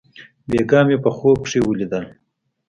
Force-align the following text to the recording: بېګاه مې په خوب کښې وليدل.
بېګاه 0.49 0.83
مې 0.87 0.97
په 1.03 1.09
خوب 1.15 1.37
کښې 1.45 1.59
وليدل. 1.63 2.05